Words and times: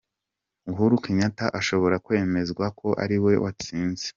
Uhuru 0.71 0.93
Kenyatta 1.03 1.45
ashobora 1.59 1.95
kwemezwa 2.05 2.65
ko 2.79 2.87
ariwe 3.03 3.31
watsinze 3.43 4.05